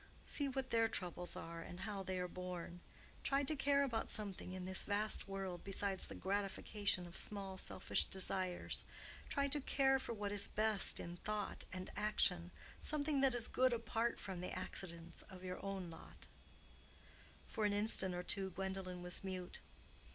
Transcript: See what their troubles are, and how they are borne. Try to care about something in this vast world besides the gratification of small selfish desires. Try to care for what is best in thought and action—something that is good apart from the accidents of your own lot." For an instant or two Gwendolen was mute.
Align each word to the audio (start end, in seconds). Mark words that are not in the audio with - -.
See 0.25 0.47
what 0.47 0.71
their 0.71 0.87
troubles 0.87 1.35
are, 1.35 1.61
and 1.61 1.81
how 1.81 2.01
they 2.01 2.17
are 2.17 2.27
borne. 2.27 2.79
Try 3.23 3.43
to 3.43 3.55
care 3.55 3.83
about 3.83 4.09
something 4.09 4.51
in 4.51 4.65
this 4.65 4.83
vast 4.83 5.27
world 5.27 5.61
besides 5.63 6.07
the 6.07 6.15
gratification 6.15 7.05
of 7.05 7.15
small 7.15 7.55
selfish 7.55 8.05
desires. 8.05 8.83
Try 9.29 9.47
to 9.49 9.61
care 9.61 9.99
for 9.99 10.13
what 10.13 10.31
is 10.31 10.47
best 10.47 10.99
in 10.99 11.17
thought 11.17 11.65
and 11.71 11.91
action—something 11.95 13.21
that 13.21 13.35
is 13.35 13.47
good 13.47 13.73
apart 13.73 14.19
from 14.19 14.39
the 14.39 14.51
accidents 14.57 15.21
of 15.29 15.43
your 15.43 15.63
own 15.63 15.91
lot." 15.91 16.25
For 17.47 17.65
an 17.65 17.71
instant 17.73 18.15
or 18.15 18.23
two 18.23 18.49
Gwendolen 18.49 19.03
was 19.03 19.23
mute. 19.23 19.59